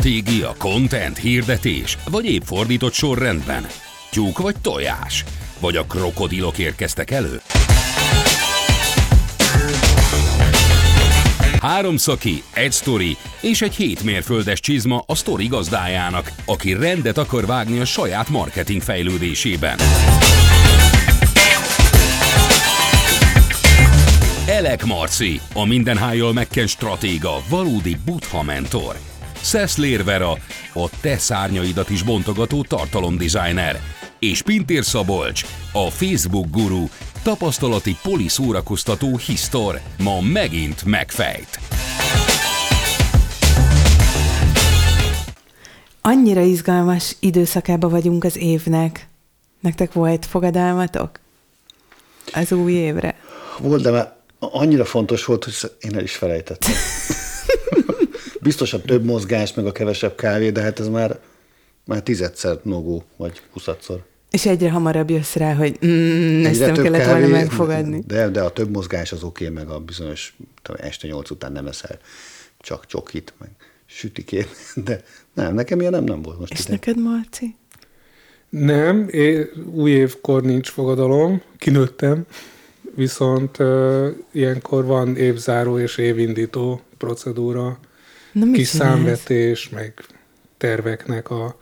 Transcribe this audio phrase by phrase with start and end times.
[0.00, 3.66] Stratégia, content, hirdetés, vagy épp fordított sorrendben?
[4.10, 5.24] Tyúk vagy tojás?
[5.58, 7.40] Vagy a krokodilok érkeztek elő?
[11.60, 17.46] Három szaki, egy sztori és egy hét mérföldes csizma a sztori gazdájának, aki rendet akar
[17.46, 19.78] vágni a saját marketing fejlődésében.
[24.46, 29.09] Elek Marci, a mindenhájjal megken stratéga, valódi butha mentor.
[29.42, 30.30] Szeszlér Vera,
[30.74, 33.80] a te szárnyaidat is bontogató tartalomdesigner.
[34.18, 36.84] És Pintér Szabolcs, a Facebook guru,
[37.22, 41.58] tapasztalati poliszórakoztató hisztor, ma megint megfejt.
[46.00, 49.08] Annyira izgalmas időszakába vagyunk az évnek.
[49.60, 51.10] Nektek volt fogadalmatok?
[52.32, 53.14] Az új évre?
[53.58, 56.72] Volt, de már annyira fontos volt, hogy én el is felejtettem.
[58.42, 61.18] Biztos a több mozgás, meg a kevesebb kávé, de hát ez már,
[61.84, 64.02] már tizedszer nogó, vagy huszadszor.
[64.30, 68.02] És egyre hamarabb jössz rá, hogy mm, ezt nem kellett kávé, volna megfogadni.
[68.06, 70.36] De, de a több mozgás az oké, okay, meg a bizonyos
[70.76, 71.98] este nyolc után nem eszel
[72.58, 73.50] csak csokit, meg
[73.86, 74.48] sütikét,
[74.84, 75.02] de
[75.34, 76.52] nem, nekem ilyen nem, nem volt most.
[76.52, 76.70] És ide.
[76.70, 77.54] neked, Marci?
[78.48, 82.26] Nem, én, új évkor nincs fogadalom, kinőttem,
[82.94, 87.78] viszont uh, ilyenkor van évzáró és évindító procedúra,
[88.32, 90.04] Na, kis számvetés, meg
[90.56, 91.56] terveknek a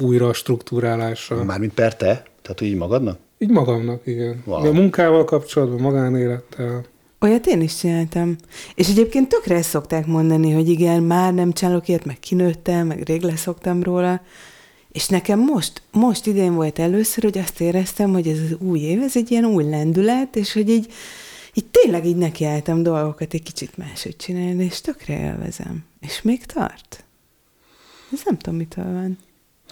[0.00, 1.44] újra struktúrálása.
[1.44, 2.22] Mármint per te?
[2.42, 3.18] Tehát így magadnak?
[3.38, 4.42] Így magamnak, igen.
[4.44, 4.66] Wow.
[4.66, 6.84] A munkával kapcsolatban, magánélettel.
[7.20, 8.36] Olyat én is csináltam.
[8.74, 13.02] És egyébként tökre ezt szokták mondani, hogy igen, már nem csinálok ilyet, meg kinőttem, meg
[13.02, 14.20] rég leszoktam róla.
[14.92, 19.02] És nekem most, most idén volt először, hogy azt éreztem, hogy ez az új év,
[19.02, 20.92] ez egy ilyen új lendület, és hogy így,
[21.54, 25.84] így tényleg így nekiálltam dolgokat egy kicsit máshogy csinálni, és tökre élvezem.
[26.00, 27.04] És még tart.
[28.12, 29.18] Ez nem tudom, mitől van.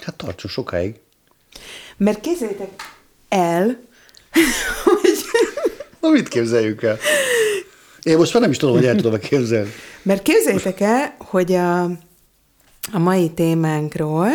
[0.01, 1.01] Hát tartson sokáig.
[1.97, 2.71] Mert képzeljétek
[3.29, 3.65] el,
[4.85, 5.19] hogy...
[6.01, 6.99] Na, mit képzeljük el?
[8.03, 9.71] Én most már nem is tudom, hogy el tudom képzelni.
[10.03, 11.83] Mert képzeljétek el, hogy a,
[12.93, 14.29] a mai témánkról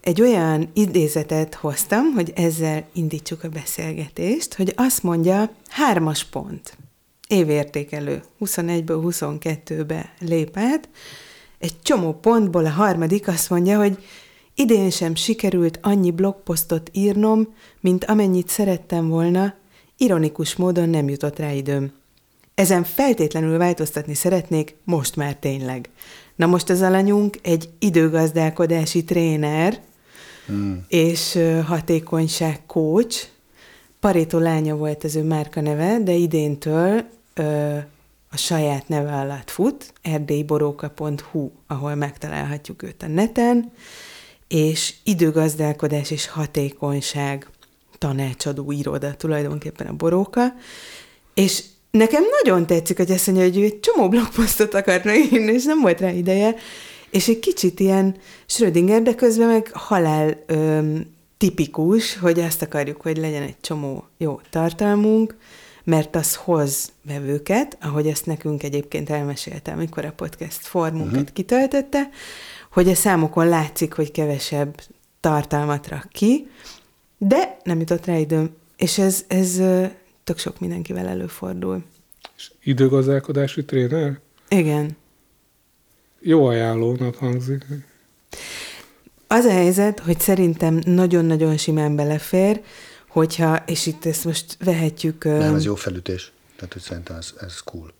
[0.00, 6.76] egy olyan idézetet hoztam, hogy ezzel indítsuk a beszélgetést, hogy azt mondja, hármas pont,
[7.28, 10.88] évértékelő, 21-ből 22-be lépett,
[11.58, 14.04] egy csomó pontból a harmadik azt mondja, hogy
[14.54, 19.54] idén sem sikerült annyi blogposztot írnom, mint amennyit szerettem volna,
[19.96, 21.92] ironikus módon nem jutott rá időm.
[22.54, 25.88] Ezen feltétlenül változtatni szeretnék, most már tényleg.
[26.36, 29.80] Na most az alanyunk egy időgazdálkodási tréner,
[30.46, 30.84] hmm.
[30.88, 33.26] és hatékonyság coach.
[34.00, 37.04] Paréto lánya volt az ő márka neve, de idéntől
[37.34, 37.76] ö,
[38.30, 43.72] a saját neve alatt fut, erdélyboróka.hu, ahol megtalálhatjuk őt a neten,
[44.48, 47.48] és időgazdálkodás és hatékonyság
[47.98, 50.54] tanácsadó iroda tulajdonképpen a boróka,
[51.34, 55.64] és nekem nagyon tetszik, hogy azt mondja, hogy ő egy csomó blogposztot akarna írni, és
[55.64, 56.54] nem volt rá ideje,
[57.10, 58.16] és egy kicsit ilyen
[58.46, 64.40] Schrödinger, de közben meg halál öm, tipikus, hogy azt akarjuk, hogy legyen egy csomó jó
[64.50, 65.36] tartalmunk,
[65.84, 71.32] mert az hoz vevőket, ahogy ezt nekünk egyébként elmesélte, amikor a podcast formunkat uh-huh.
[71.32, 72.08] kitöltötte,
[72.72, 74.80] hogy a számokon látszik, hogy kevesebb
[75.20, 76.48] tartalmat rak ki,
[77.18, 78.50] de nem jutott rá időm.
[78.76, 79.60] És ez, ez
[80.26, 81.84] tök sok mindenkivel előfordul.
[82.36, 84.20] És időgazdálkodási tréner?
[84.48, 84.96] Igen.
[86.20, 87.64] Jó ajánlónak hangzik.
[89.26, 92.62] Az a helyzet, hogy szerintem nagyon-nagyon simán belefér,
[93.08, 95.24] hogyha, és itt ezt most vehetjük...
[95.24, 96.32] Nem, ez jó felütés.
[96.56, 97.92] Tehát, hogy szerintem ez, ez cool.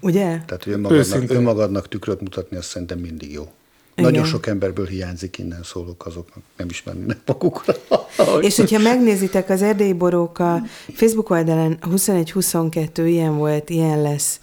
[0.00, 0.24] Ugye?
[0.46, 3.52] Tehát, hogy önmagadnak, önmagadnak tükröt mutatni, az szerintem mindig jó.
[3.96, 4.10] Igen.
[4.10, 7.74] Nagyon sok emberből hiányzik innen szólok, azoknak nem ismernének magukra.
[8.40, 10.62] És hogyha megnézitek az Erdélyi Boróka
[10.94, 14.40] Facebook oldalán 21-22 ilyen volt, ilyen lesz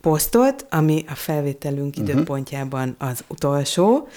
[0.00, 2.08] posztot, ami a felvételünk uh-huh.
[2.08, 4.08] időpontjában az utolsó,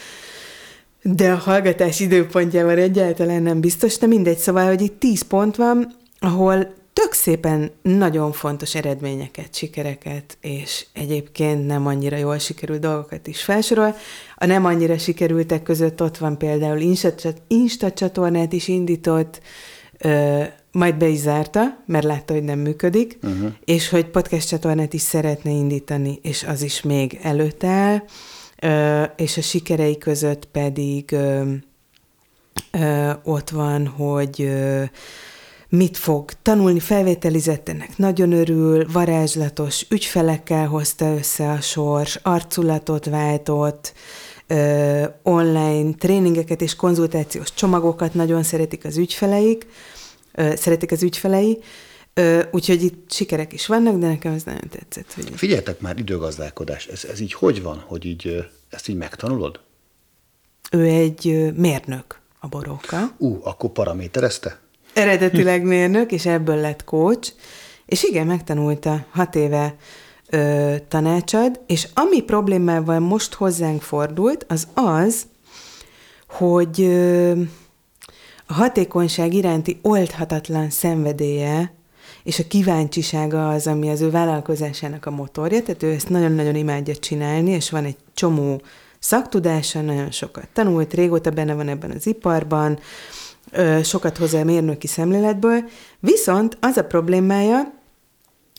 [1.02, 5.96] de a hallgatás időpontjában egyáltalán nem biztos, de mindegy, szóval, hogy itt 10 pont van,
[6.20, 13.44] ahol tök szépen nagyon fontos eredményeket, sikereket, és egyébként nem annyira jól sikerült dolgokat is
[13.44, 13.96] felsorol.
[14.36, 17.14] A nem annyira sikerültek között ott van például Insta,
[17.48, 19.42] Insta csatornát is indított,
[19.98, 23.52] ö, majd be is zárta, mert látta, hogy nem működik, uh-huh.
[23.66, 28.04] és hogy podcast csatornát is szeretne indítani, és az is még előtt áll,
[28.62, 31.52] ö, és a sikerei között pedig ö,
[32.72, 34.84] ö, ott van, hogy ö,
[35.70, 43.94] mit fog tanulni, felvételizett, ennek nagyon örül, varázslatos ügyfelekkel hozta össze a sors, arculatot váltott,
[44.48, 49.68] ö, online tréningeket és konzultációs csomagokat nagyon szeretik az ügyfeleik,
[50.34, 51.58] ö, szeretik az ügyfelei,
[52.14, 55.14] ö, úgyhogy itt sikerek is vannak, de nekem ez nagyon tetszett.
[55.14, 55.30] Hogy...
[55.36, 59.60] Figyeltek már időgazdálkodás, ez, ez így hogy van, hogy így ezt így megtanulod?
[60.72, 63.16] Ő egy mérnök a boróka.
[63.18, 64.60] Ú, akkor paraméterezte?
[65.00, 67.32] Eredetileg mérnök, és ebből lett coach,
[67.86, 69.76] és igen, megtanulta hat éve
[70.30, 75.26] ö, tanácsad, és ami problémával most hozzánk fordult, az az,
[76.30, 77.32] hogy ö,
[78.46, 81.74] a hatékonyság iránti oldhatatlan szenvedélye
[82.24, 86.96] és a kíváncsisága az, ami az ő vállalkozásának a motorja, tehát ő ezt nagyon-nagyon imádja
[86.96, 88.62] csinálni, és van egy csomó
[89.00, 92.80] szaktudása, nagyon sokat tanult, régóta benne van ebben az iparban,
[93.84, 95.64] sokat hozzá a mérnöki szemléletből,
[96.00, 97.74] viszont az a problémája,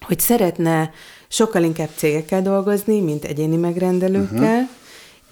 [0.06, 0.90] hogy szeretne
[1.28, 4.68] sokkal inkább cégekkel dolgozni, mint egyéni megrendelőkkel, uh-huh.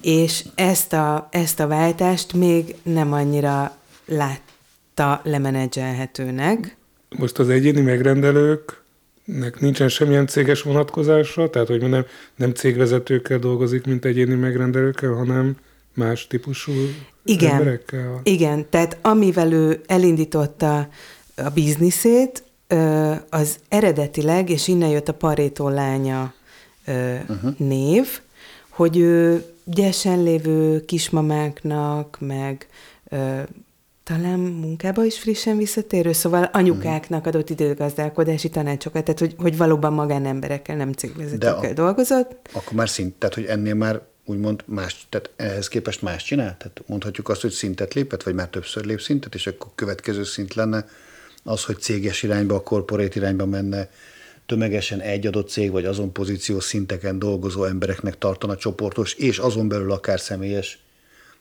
[0.00, 3.76] és ezt a, ezt a váltást még nem annyira
[4.06, 6.76] látta lemenedzselhetőnek.
[7.18, 12.04] Most az egyéni megrendelőknek nincsen semmilyen céges vonatkozása, tehát hogy nem,
[12.36, 15.56] nem cégvezetőkkel dolgozik, mint egyéni megrendelőkkel, hanem
[15.98, 16.72] más típusú
[17.24, 18.20] igen, emberekkel?
[18.22, 20.88] Igen, tehát amivel ő elindította
[21.36, 22.42] a bizniszét,
[23.30, 26.32] az eredetileg, és innen jött a Parétó lánya
[26.86, 27.56] uh-huh.
[27.56, 28.06] név,
[28.68, 32.66] hogy ő gyesen lévő kismamáknak, meg
[34.04, 40.76] talán munkába is frissen visszatérő, szóval anyukáknak adott időgazdálkodási tanácsokat, tehát hogy, hogy valóban magánemberekkel,
[40.76, 42.48] nem cégvezetőkkel dolgozott.
[42.52, 46.56] Akkor már szint, tehát hogy ennél már úgymond más, tehát ehhez képest más csinál?
[46.56, 50.54] Tehát mondhatjuk azt, hogy szintet lépett, vagy már többször lép szintet, és akkor következő szint
[50.54, 50.88] lenne
[51.44, 53.90] az, hogy céges irányba, a korporét irányba menne,
[54.46, 59.92] tömegesen egy adott cég, vagy azon pozíciós szinteken dolgozó embereknek tartana csoportos, és azon belül
[59.92, 60.78] akár személyes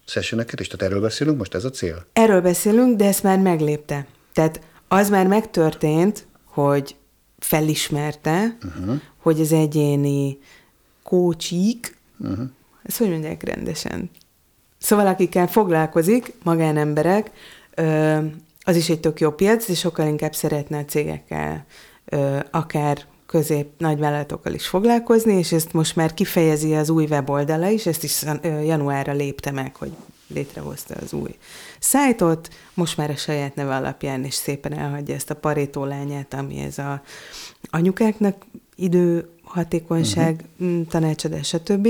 [0.06, 0.68] sessioneket is?
[0.68, 2.06] Tehát erről beszélünk most, ez a cél?
[2.14, 4.08] Erről beszélünk, de ezt már meglépte.
[4.34, 6.96] Tehát az már megtörtént, hogy
[7.40, 9.02] felismerte, uh-huh.
[9.18, 10.38] hogy az egyéni
[11.04, 12.50] kócsik, uh-huh.
[12.88, 14.10] Ezt hogy mondják rendesen?
[14.78, 17.32] Szóval akikkel foglalkozik, magánemberek,
[18.64, 21.66] az is egy tök jó piac, és sokkal inkább szeretne a cégekkel
[22.52, 28.04] akár közép nagyvállalatokkal is foglalkozni, és ezt most már kifejezi az új weboldala is, ezt
[28.04, 29.92] is januárra lépte meg, hogy
[30.28, 31.38] létrehozta az új
[31.80, 36.60] szájtot, most már a saját neve alapján is szépen elhagyja ezt a parétó lányát, ami
[36.60, 37.02] ez a
[37.70, 38.46] anyukáknak
[38.76, 40.86] idő hatékonyság, uh-huh.
[40.88, 41.88] tanácsadás, stb.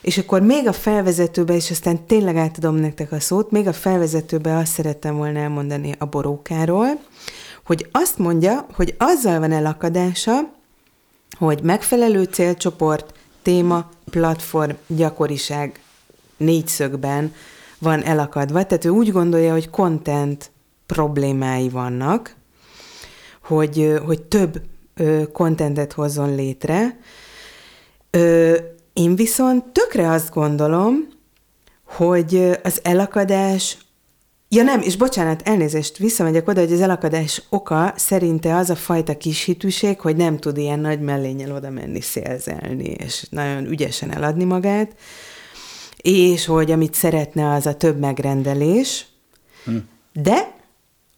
[0.00, 4.56] És akkor még a felvezetőbe, és aztán tényleg átadom nektek a szót, még a felvezetőbe
[4.56, 7.00] azt szerettem volna elmondani a borókáról,
[7.64, 10.52] hogy azt mondja, hogy azzal van elakadása,
[11.38, 13.12] hogy megfelelő célcsoport,
[13.42, 15.80] téma, platform, gyakoriság
[16.36, 17.34] négyszögben
[17.78, 18.66] van elakadva.
[18.66, 20.50] Tehát ő úgy gondolja, hogy content
[20.86, 22.36] problémái vannak,
[23.42, 24.62] hogy, hogy több
[25.32, 26.98] kontentet hozzon létre.
[28.10, 28.56] Ö,
[28.92, 31.08] én viszont tökre azt gondolom,
[31.84, 33.76] hogy az elakadás
[34.52, 39.16] Ja nem, és bocsánat, elnézést, visszamegyek oda, hogy az elakadás oka szerinte az a fajta
[39.16, 44.44] kis hitűség, hogy nem tud ilyen nagy mellényel oda menni szélzelni, és nagyon ügyesen eladni
[44.44, 44.94] magát,
[45.96, 49.06] és hogy amit szeretne, az a több megrendelés,
[49.64, 49.76] hm.
[50.12, 50.54] de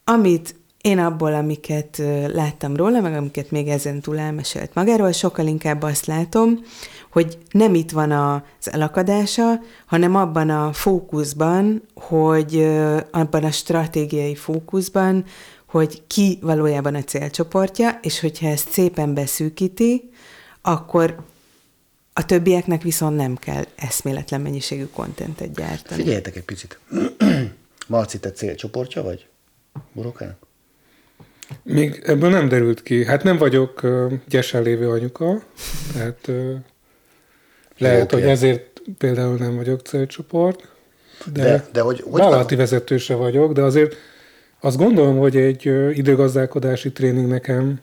[0.05, 5.83] amit én abból, amiket láttam róla, meg amiket még ezen túl elmesélt magáról, sokkal inkább
[5.83, 6.65] azt látom,
[7.11, 12.69] hogy nem itt van az elakadása, hanem abban a fókuszban, hogy
[13.11, 15.25] abban a stratégiai fókuszban,
[15.67, 20.11] hogy ki valójában a célcsoportja, és hogyha ezt szépen beszűkíti,
[20.63, 21.17] akkor
[22.13, 26.01] a többieknek viszont nem kell eszméletlen mennyiségű kontentet gyártani.
[26.01, 26.79] Figyeljetek egy picit.
[27.89, 29.27] Marci, te célcsoportja vagy?
[29.93, 30.51] Burokának?
[31.63, 33.05] Még ebből nem derült ki.
[33.05, 33.81] Hát nem vagyok
[34.29, 35.43] gyesen lévő anyuka,
[35.93, 36.31] tehát
[37.79, 38.21] lehet, okay.
[38.21, 40.69] hogy ezért például nem vagyok célcsoport,
[41.33, 43.97] de, de, de hogy, hogy vállalati vezető se vagyok, de azért
[44.61, 45.65] azt gondolom, hogy egy
[45.97, 47.81] időgazdálkodási tréning nekem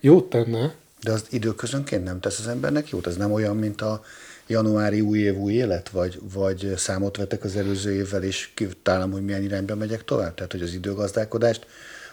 [0.00, 0.74] jót tenne.
[1.02, 3.06] De az időközönként nem tesz az embernek jót?
[3.06, 4.02] Ez nem olyan, mint a
[4.46, 5.88] januári új év, új élet?
[5.88, 10.34] Vagy, vagy számot vetek az előző évvel, és kitalálom, hogy milyen irányba megyek tovább?
[10.34, 11.66] Tehát, hogy az időgazdálkodást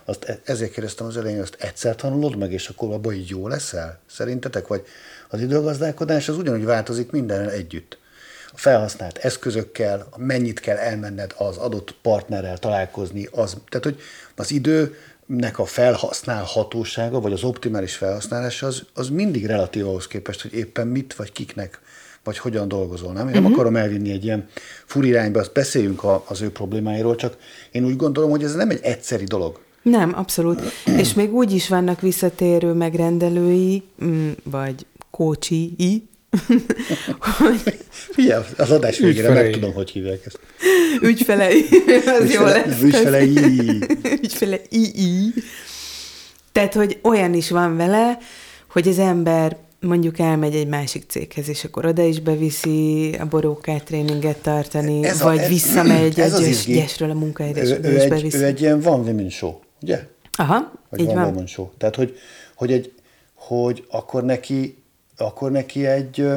[0.05, 3.47] azt e- ezért kérdeztem az elején, azt egyszer tanulod meg, és akkor abban így jó
[3.47, 3.99] leszel?
[4.09, 4.67] Szerintetek?
[4.67, 4.85] Vagy
[5.29, 7.97] az időgazdálkodás az ugyanúgy változik minden együtt.
[8.51, 13.99] A felhasznált eszközökkel, mennyit kell elmenned az adott partnerrel találkozni, az, tehát hogy
[14.35, 14.95] az idő
[15.25, 20.87] nek a felhasználhatósága, vagy az optimális felhasználása, az, az mindig relatív ahhoz képest, hogy éppen
[20.87, 21.79] mit, vagy kiknek,
[22.23, 23.13] vagy hogyan dolgozol.
[23.13, 23.21] Nem?
[23.21, 23.43] Én uh-huh.
[23.43, 24.47] nem akarom elvinni egy ilyen
[24.85, 27.37] furirányba, azt beszéljünk a, az ő problémáiról, csak
[27.71, 29.59] én úgy gondolom, hogy ez nem egy egyszeri dolog.
[29.83, 30.61] Nem, abszolút.
[30.97, 35.75] És még úgy is vannak visszatérő megrendelői, mm, vagy kócsi
[37.19, 37.77] hogy...
[38.15, 40.39] Figyelj, az adás végére meg tudom, hogy hívják ezt.
[41.01, 41.65] Ügyfelei,
[42.19, 42.81] az Ügyfele, jó lesz.
[42.81, 43.37] Ügyfelei.
[44.21, 45.33] Ügyfelei.
[46.51, 48.17] Tehát, hogy olyan is van vele,
[48.71, 53.83] hogy az ember mondjuk elmegy egy másik céghez, és akkor oda is beviszi a borókát
[53.83, 57.99] tréninget tartani, ez a, vagy ez, visszamegy ez egy gyesről a munkahelyre, és ő, ő,
[57.99, 58.37] egy, beviszi.
[58.37, 60.07] ő egy ilyen van women show, ugye?
[60.37, 61.25] Aha, vagy így van.
[61.25, 61.69] Woman show.
[61.77, 62.17] Tehát, hogy,
[62.55, 62.93] hogy, egy,
[63.33, 64.83] hogy akkor neki
[65.17, 66.27] akkor neki egy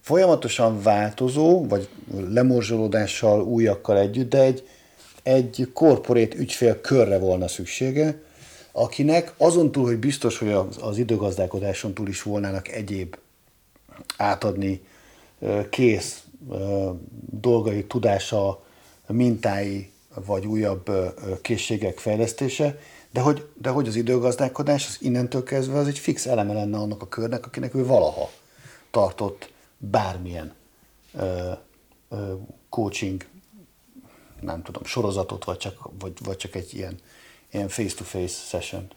[0.00, 1.88] folyamatosan változó, vagy
[2.28, 4.68] lemorzsolódással, újakkal együtt, de egy,
[5.22, 8.22] egy korporét ügyfél körre volna szüksége,
[8.72, 13.16] akinek azon túl, hogy biztos, hogy az, az időgazdálkodáson túl is volnának egyéb
[14.16, 14.86] átadni
[15.70, 16.24] kész
[17.30, 18.64] dolgai, tudása,
[19.06, 19.90] mintái,
[20.26, 20.90] vagy újabb
[21.42, 22.78] készségek fejlesztése,
[23.16, 27.02] de hogy, de hogy az időgazdálkodás az innentől kezdve az egy fix eleme lenne annak
[27.02, 28.30] a körnek, akinek ő valaha
[28.90, 30.52] tartott bármilyen
[31.14, 31.50] ö,
[32.10, 32.32] ö,
[32.68, 33.24] coaching,
[34.40, 36.94] nem tudom, sorozatot, vagy csak, vagy, vagy csak egy ilyen,
[37.50, 38.88] ilyen face-to-face session.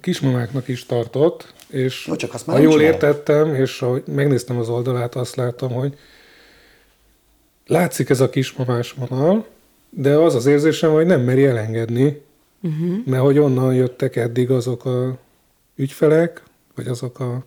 [0.00, 2.94] Kismamáknak is tartott, és Jó, csak azt már ha jól csinálom.
[2.94, 5.98] értettem, és ahogy megnéztem az oldalát, azt láttam, hogy
[7.66, 9.46] látszik ez a kismamás vonal,
[9.90, 12.22] de az az érzésem, hogy nem meri elengedni,
[12.62, 13.06] uh-huh.
[13.06, 15.18] mert hogy onnan jöttek eddig azok a
[15.76, 16.42] ügyfelek,
[16.74, 17.44] vagy azok a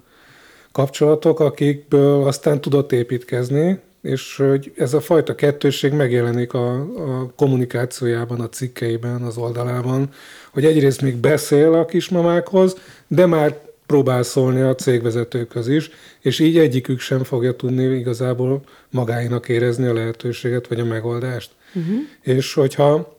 [0.72, 8.40] kapcsolatok, akikből aztán tudott építkezni, és hogy ez a fajta kettősség megjelenik a, a kommunikációjában,
[8.40, 10.10] a cikkeiben, az oldalában,
[10.52, 12.76] hogy egyrészt még beszél a kismamákhoz,
[13.08, 19.50] de már próbál szólni a cégvezetőkhöz is, és így egyikük sem fogja tudni igazából magáinak
[19.50, 21.52] érezni a lehetőséget vagy a megoldást.
[21.74, 21.96] Uh-huh.
[22.22, 23.15] És hogyha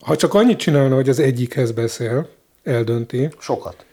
[0.00, 2.28] ha csak annyit csinálna, hogy az egyikhez beszél,
[2.62, 3.28] eldönti.
[3.38, 3.84] Sokat.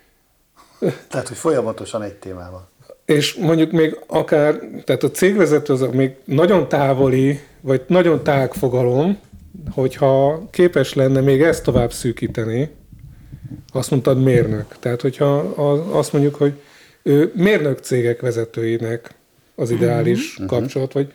[1.08, 2.70] Tehát, hogy folyamatosan egy témával.
[3.06, 9.20] És mondjuk még akár, tehát a cégvezető az még nagyon távoli, vagy nagyon tág fogalom,
[9.72, 12.70] hogyha képes lenne még ezt tovább szűkíteni,
[13.74, 14.76] azt mondtad mérnök.
[14.80, 15.38] Tehát, hogyha
[15.92, 16.54] azt mondjuk, hogy
[17.04, 19.16] ő mérnök cégek vezetőinek
[19.56, 20.48] az ideális uh-huh.
[20.48, 21.14] kapcsolat, vagy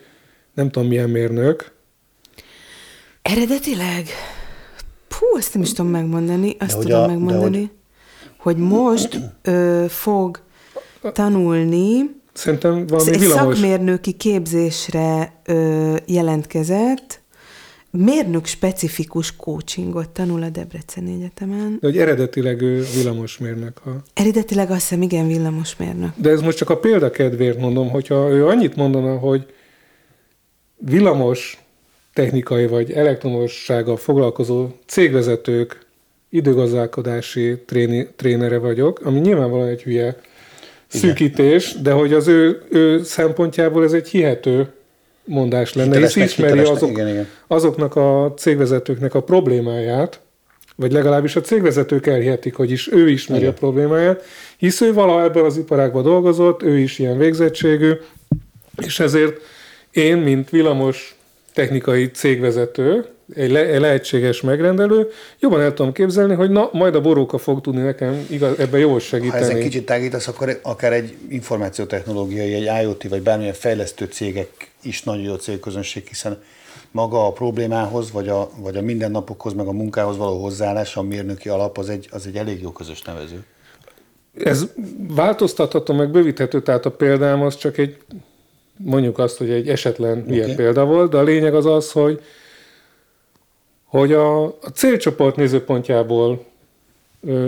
[0.54, 1.70] nem tudom milyen mérnök.
[3.22, 4.06] Eredetileg
[5.22, 7.70] Hú, ezt nem is tudom megmondani, azt de tudom a, megmondani, hogy...
[8.36, 10.40] hogy most ö, fog
[11.12, 13.54] tanulni, Szerintem valami egy villamos.
[13.56, 17.20] szakmérnöki képzésre ö, jelentkezett,
[17.90, 21.78] mérnök specifikus coachingot tanul a Debreceni Egyetemen.
[21.80, 23.78] De hogy eredetileg ő villamosmérnök.
[23.78, 24.02] Ha...
[24.14, 26.10] Eredetileg azt hiszem, igen, villamosmérnök.
[26.16, 29.46] De ez most csak a példakedvéért mondom, hogyha ő annyit mondana, hogy
[30.76, 31.61] villamos
[32.12, 35.86] technikai vagy elektronossággal foglalkozó cégvezetők
[36.30, 40.16] időgazdálkodási tréni, trénere vagyok, ami nyilvánvalóan egy hülye
[40.86, 44.72] szűkítés, de hogy az ő, ő szempontjából ez egy hihető
[45.24, 47.28] mondás lenne, hisz ismeri azok, igen, igen.
[47.46, 50.20] azoknak a cégvezetőknek a problémáját,
[50.76, 53.52] vagy legalábbis a cégvezetők elhihetik, hogy is ő ismeri igen.
[53.52, 54.24] a problémáját,
[54.56, 57.92] hisz ő valaha ebben az iparágban dolgozott, ő is ilyen végzettségű,
[58.86, 59.40] és ezért
[59.90, 61.16] én, mint villamos
[61.52, 67.00] technikai cégvezető, egy, le, egy lehetséges megrendelő, jobban el tudom képzelni, hogy na, majd a
[67.00, 69.42] boróka fog tudni nekem igaz, ebben jól segíteni.
[69.42, 75.02] Ha ezen kicsit tágítasz, akkor akár egy információtechnológiai, egy IoT vagy bármilyen fejlesztő cégek is
[75.02, 76.42] nagyon jó célközönség, hiszen
[76.90, 81.48] maga a problémához, vagy a, vagy a mindennapokhoz, meg a munkához való hozzáállás, a mérnöki
[81.48, 83.44] alap, az egy, az egy elég jó közös nevező.
[84.44, 84.66] Ez
[85.08, 87.96] változtatható, meg bővíthető, tehát a példám az csak egy
[88.84, 90.34] mondjuk azt, hogy egy esetlen okay.
[90.34, 92.20] ilyen példa volt, de a lényeg az az, hogy,
[93.84, 96.44] hogy a, a célcsoport nézőpontjából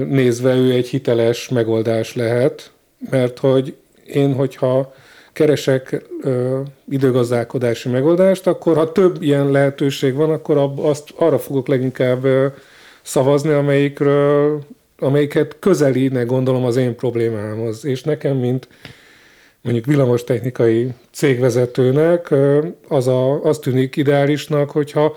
[0.08, 2.72] nézve ő egy hiteles megoldás lehet,
[3.10, 3.74] mert hogy
[4.06, 4.94] én, hogyha
[5.32, 6.60] keresek ö,
[6.90, 12.46] időgazdálkodási megoldást, akkor ha több ilyen lehetőség van, akkor ab, azt arra fogok leginkább ö,
[13.02, 14.60] szavazni, amelyikről,
[14.98, 17.84] amelyiket közelíne gondolom az én problémámhoz.
[17.84, 18.68] És nekem, mint
[19.64, 22.35] mondjuk villamostechnikai cégvezetőnek
[22.88, 25.16] az, a, az tűnik ideálisnak, hogyha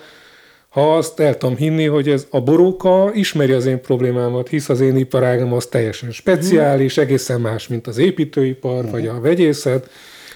[0.69, 4.81] ha azt el tudom hinni, hogy ez a boróka ismeri az én problémámat, hisz az
[4.81, 7.05] én iparágam az teljesen speciális, uh-huh.
[7.05, 8.91] egészen más, mint az építőipar, uh-huh.
[8.91, 9.89] vagy a vegyészet,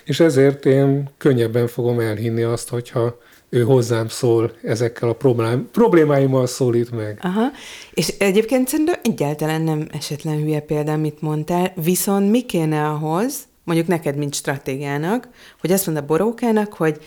[0.06, 3.18] és ezért én könnyebben fogom elhinni azt, hogyha
[3.50, 7.20] ő hozzám szól, ezekkel a problém, problémáimmal szólít meg.
[7.22, 7.48] Aha,
[7.94, 13.88] és egyébként szerintem egyáltalán nem esetlen hülye példa, amit mondtál, viszont mi kéne ahhoz, mondjuk
[13.88, 15.28] neked, mint stratégiának,
[15.60, 17.00] hogy azt mondta Borókának, hogy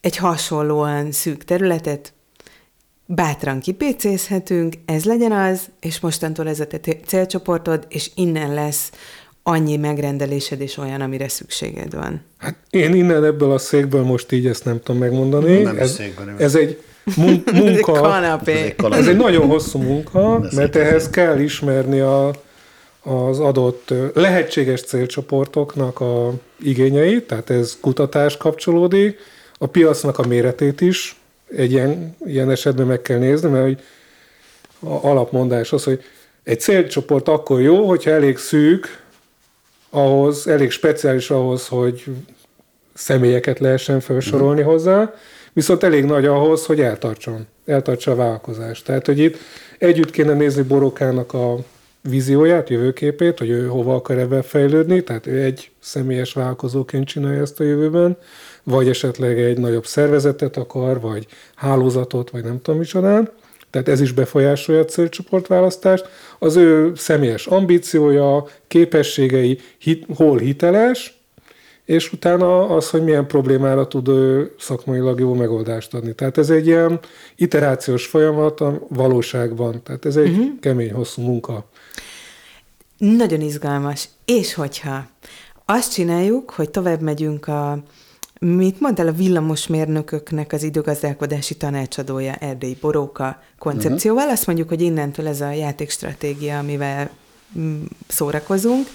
[0.00, 2.12] egy hasonlóan szűk területet
[3.06, 8.90] bátran kipécézhetünk, ez legyen az, és mostantól ez a te célcsoportod, és innen lesz
[9.42, 12.20] annyi megrendelésed és olyan, amire szükséged van.
[12.38, 15.62] Hát én innen ebből a székből most így ezt nem tudom megmondani.
[15.62, 16.82] Nem ez, székben, ez egy
[17.16, 17.66] mun- munka.
[17.68, 18.74] ez egy kanapé.
[18.90, 22.30] Ez egy nagyon hosszú munka, mert ehhez kell ismerni a,
[23.04, 29.18] az adott lehetséges célcsoportoknak a igényeit, tehát ez kutatás kapcsolódik,
[29.58, 31.20] a piacnak a méretét is
[31.56, 33.78] egy ilyen, ilyen esetben meg kell nézni, mert hogy
[34.90, 36.02] a alapmondás az, hogy
[36.42, 39.02] egy célcsoport akkor jó, hogyha elég szűk,
[39.90, 42.04] ahhoz, elég speciális ahhoz, hogy
[42.94, 45.14] személyeket lehessen felsorolni hozzá,
[45.52, 48.84] viszont elég nagy ahhoz, hogy eltartson, eltartsa a vállalkozást.
[48.84, 49.36] Tehát, hogy itt
[49.78, 51.56] együtt kéne nézni Borokának a
[52.08, 57.60] vízióját, jövőképét, hogy ő hova akar ebben fejlődni, tehát ő egy személyes vállalkozóként csinálja ezt
[57.60, 58.16] a jövőben,
[58.62, 63.30] vagy esetleg egy nagyobb szervezetet akar, vagy hálózatot, vagy nem tudom micsodán.
[63.70, 66.08] Tehát ez is befolyásolja a célcsoportválasztást.
[66.38, 71.23] Az ő személyes ambíciója, képességei, hit, hol hiteles,
[71.84, 76.14] és utána az, hogy milyen problémára tud ő szakmailag jó megoldást adni.
[76.14, 77.00] Tehát ez egy ilyen
[77.36, 79.82] iterációs folyamat a valóságban.
[79.82, 80.58] Tehát ez egy uh-huh.
[80.60, 81.68] kemény, hosszú munka.
[82.98, 84.08] Nagyon izgalmas.
[84.24, 85.06] És hogyha
[85.64, 87.78] azt csináljuk, hogy tovább megyünk a,
[88.40, 94.32] mit mondtál, a villamosmérnököknek az időgazdálkodási tanácsadója Erdély Boróka koncepcióval, uh-huh.
[94.38, 97.10] azt mondjuk, hogy innentől ez a játékstratégia, amivel
[97.58, 98.86] mm, szórakozunk,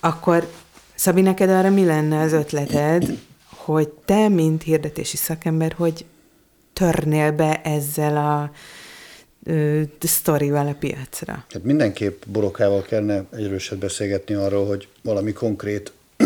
[0.00, 0.46] akkor
[0.94, 6.04] Szabi, neked arra mi lenne az ötleted, hogy te, mint hirdetési szakember, hogy
[6.72, 8.50] törnél be ezzel a
[9.44, 11.32] ö, sztorival a piacra?
[11.32, 15.92] Hát mindenképp Borokával kellene egy erőset beszélgetni arról, hogy valami konkrét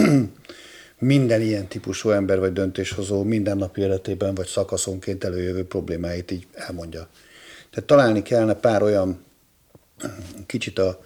[0.99, 7.09] minden ilyen típusú ember vagy döntéshozó mindennapi életében vagy szakaszonként előjövő problémáit így elmondja.
[7.71, 9.25] Tehát találni kellene pár olyan
[10.47, 11.05] kicsit a,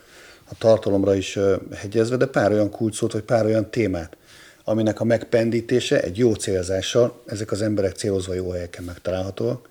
[0.51, 1.39] a tartalomra is
[1.75, 4.17] hegyezve, de pár olyan kulcsot, vagy pár olyan témát,
[4.65, 9.69] aminek a megpendítése egy jó célzással, ezek az emberek célozva jó helyeken megtalálhatóak,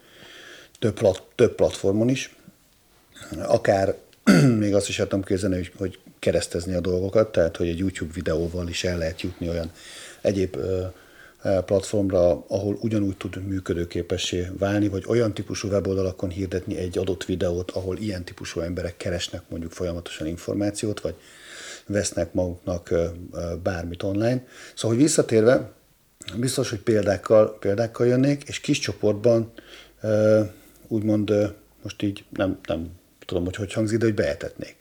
[0.80, 2.36] több, plat, több platformon is,
[3.38, 3.96] akár
[4.60, 8.68] még azt is tudom képzelni, hogy, hogy keresztezni a dolgokat, tehát hogy egy YouTube videóval
[8.68, 9.72] is el lehet jutni olyan
[10.22, 10.58] egyéb
[11.42, 17.98] platformra, ahol ugyanúgy tud működőképessé válni, vagy olyan típusú weboldalakon hirdetni egy adott videót, ahol
[17.98, 21.16] ilyen típusú emberek keresnek mondjuk folyamatosan információt, vagy
[21.86, 24.46] vesznek maguknak ö, ö, bármit online.
[24.76, 25.72] Szóval, hogy visszatérve,
[26.38, 29.52] biztos, hogy példákkal, példákkal jönnék, és kis csoportban
[30.88, 32.88] úgymond most így nem, nem
[33.26, 34.76] tudom, hogy hogy hangzik, de hogy beetetnék.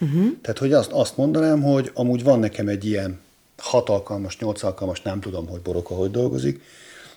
[0.00, 0.26] Uh-huh.
[0.40, 3.20] Tehát, hogy azt, azt mondanám, hogy amúgy van nekem egy ilyen
[3.56, 6.62] hat alkalmas, nyolc alkalmas, nem tudom, hogy Boroka hogy dolgozik,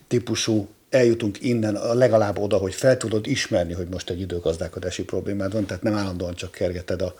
[0.07, 5.65] típusú, eljutunk innen legalább oda, hogy fel tudod ismerni, hogy most egy időgazdálkodási problémád van,
[5.65, 7.15] tehát nem állandóan csak kergeted a,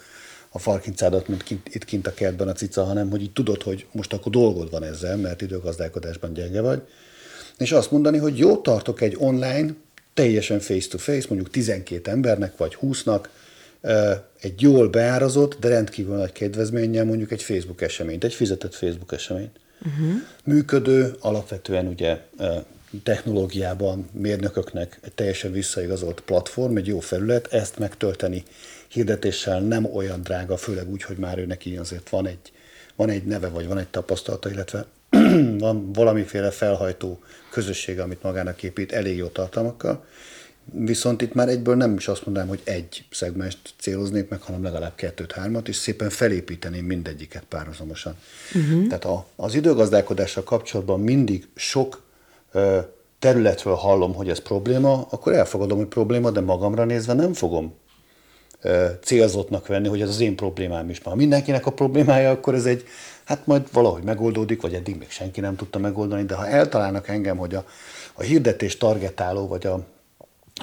[0.50, 3.86] a farkincádat, mint kint, itt kint a kertben a cica, hanem hogy így tudod, hogy
[3.92, 6.82] most akkor dolgod van ezzel, mert időgazdálkodásban gyenge vagy.
[7.58, 9.74] És azt mondani, hogy jó tartok egy online,
[10.14, 13.24] teljesen face-to-face, mondjuk 12 embernek vagy 20-nak,
[14.42, 19.60] egy jól beárazott, de rendkívül nagy kedvezménnyel mondjuk egy Facebook eseményt, egy fizetett Facebook eseményt.
[19.86, 20.14] Uh-huh.
[20.44, 22.20] Működő, alapvetően ugye
[23.04, 28.44] technológiában mérnököknek egy teljesen visszaigazolt platform, egy jó felület, ezt megtölteni
[28.88, 32.52] hirdetéssel nem olyan drága, főleg úgy, hogy már ő neki azért van egy,
[32.96, 34.86] van egy neve, vagy van egy tapasztalata, illetve
[35.58, 37.20] van valamiféle felhajtó
[37.52, 40.06] közösség, amit magának épít, elég jó tartalmakkal.
[40.72, 44.96] Viszont itt már egyből nem is azt mondanám, hogy egy szegmest céloznék meg, hanem legalább
[44.96, 48.16] kettőt, hármat, és szépen felépíteném mindegyiket párhuzamosan.
[48.56, 48.88] Uh-huh.
[48.88, 52.02] Tehát a, az időgazdálkodással kapcsolatban mindig sok
[52.52, 52.80] ö,
[53.20, 57.74] területről hallom, hogy ez probléma, akkor elfogadom, hogy probléma, de magamra nézve nem fogom
[58.62, 61.02] ö, célzottnak venni, hogy ez az én problémám is.
[61.04, 62.84] Ha mindenkinek a problémája, akkor ez egy,
[63.24, 67.38] hát majd valahogy megoldódik, vagy eddig még senki nem tudta megoldani, de ha eltalálnak engem,
[67.38, 67.66] hogy a,
[68.14, 69.86] a hirdetés targetáló, vagy a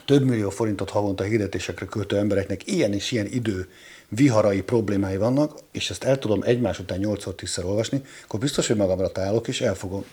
[0.04, 3.68] több millió forintot havonta hirdetésekre költő embereknek ilyen és ilyen idő
[4.08, 8.76] viharai problémái vannak, és ezt el tudom egymás után 8 10 olvasni, akkor biztos, hogy
[8.76, 10.04] magamra találok, és el fogom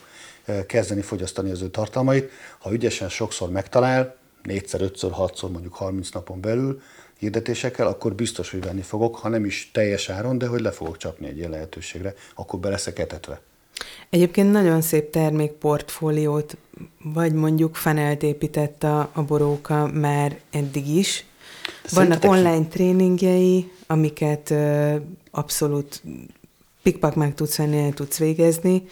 [0.66, 2.30] kezdeni fogyasztani az ő tartalmait.
[2.58, 6.80] Ha ügyesen sokszor megtalál, négyszer, ötször, hatszor, mondjuk 30 napon belül
[7.18, 10.96] hirdetésekkel, akkor biztos, hogy venni fogok, ha nem is teljes áron, de hogy le fogok
[10.96, 13.40] csapni egy ilyen lehetőségre, akkor be leszek etetve.
[14.12, 16.56] Egyébként nagyon szép termékportfóliót,
[17.02, 21.24] vagy mondjuk fanelt épített a, a boróka már eddig is.
[21.82, 24.94] De Vannak online tréningjei, amiket ö,
[25.30, 26.02] abszolút
[26.82, 28.82] pikpak meg tudsz venni, el tudsz végezni.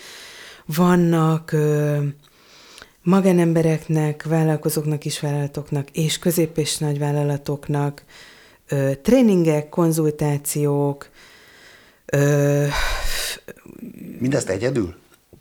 [0.67, 1.99] Vannak ö,
[3.03, 8.05] magánembereknek, vállalkozóknak is, vállalatoknak és közép- és nagy vállalatoknak
[8.69, 11.09] ö, tréningek, konzultációk.
[12.07, 12.67] Ö,
[14.19, 15.00] Mindezt egyedül?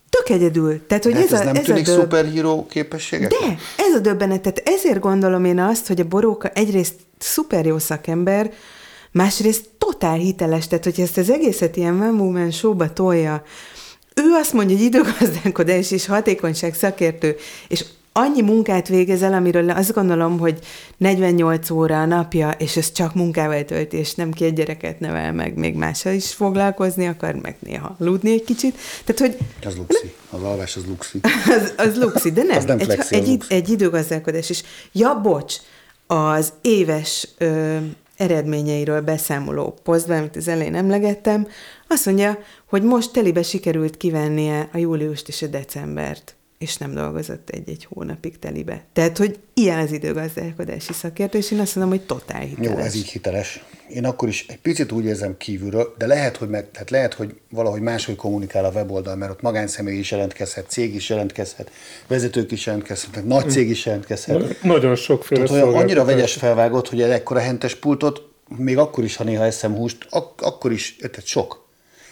[0.10, 0.86] Tök egyedül.
[0.88, 2.00] Tehát, hogy ez, ez a, nem ez tűnik a döb...
[2.00, 3.30] szuperhíró képességek?
[3.30, 4.42] De, ez a döbbenet.
[4.42, 8.52] Tehát ezért gondolom én azt, hogy a Boróka egyrészt szuper jó szakember,
[9.12, 13.44] másrészt totál hiteles, tehát hogy ezt az egészet ilyen One Woman show tolja,
[14.16, 17.36] ő azt mondja, hogy időgazdálkodás és hatékonyság szakértő,
[17.68, 20.60] és annyi munkát végezel, amiről azt gondolom, hogy
[20.98, 25.58] 48 óra a napja, és ez csak munkával tölti, és nem két gyereket nevel meg,
[25.58, 28.78] még mással is foglalkozni akar, meg néha aludni egy kicsit.
[29.06, 29.48] Tehát, hogy...
[29.66, 30.14] Az luxi.
[30.30, 31.20] Az alvás az luxi.
[31.58, 32.58] az, az luxi, de nem.
[32.58, 33.54] az nem egy, flexi, egy, egy, luxi.
[33.54, 34.64] egy időgazdálkodás is.
[34.92, 35.56] Ja, bocs,
[36.08, 37.78] az éves ö,
[38.18, 41.48] eredményeiről beszámoló posztban, amit az elején emlegettem,
[41.88, 47.50] azt mondja, hogy most telibe sikerült kivennie a júliust és a decembert, és nem dolgozott
[47.50, 48.84] egy-egy hónapig telibe.
[48.94, 52.72] Tehát, hogy ilyen az időgazdálkodási szakértő, és én azt mondom, hogy totál hiteles.
[52.72, 53.64] Jó, ez így hiteles.
[53.90, 57.36] Én akkor is egy picit úgy érzem kívülről, de lehet, hogy, meg, tehát lehet, hogy
[57.50, 61.72] valahogy máshogy kommunikál a weboldal, mert ott magánszemély is jelentkezhet, cég is jelentkezhet,
[62.08, 64.64] vezetők is jelentkezhetnek, nagy cég is jelentkezhet.
[64.64, 68.22] Nagyon sokféle Tehát olyan annyira vegyes felvágott, hogy egy ekkora hentes pultot,
[68.58, 71.68] még akkor is, ha néha eszem húst, ak- akkor is, tehát sok.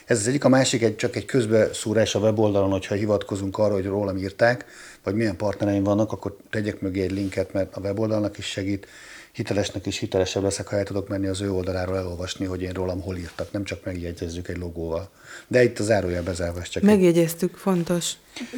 [0.08, 3.86] Ez az egyik, a másik egy, csak egy közbeszúrás a weboldalon, hogyha hivatkozunk arra, hogy
[3.86, 4.66] rólam írták,
[5.04, 8.88] vagy milyen partnereim vannak, akkor tegyek mögé egy linket, mert a weboldalnak is segít,
[9.32, 13.02] hitelesnek is hitelesebb leszek, ha el tudok menni az ő oldaláról elolvasni, hogy én rólam
[13.02, 15.10] hol írtak, nem csak megjegyezzük egy logóval.
[15.48, 18.12] De itt a zárójel bezárva, ez csak egy Megjegyeztük, fontos.